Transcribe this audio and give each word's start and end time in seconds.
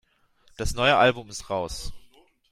Das 0.57 0.73
neue 0.73 0.97
Album 0.97 1.29
ist 1.29 1.51
raus. 1.51 1.93